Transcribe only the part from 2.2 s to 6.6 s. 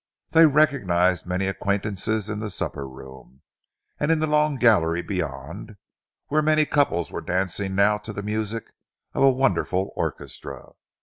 in the supper room, and in the long gallery beyond, where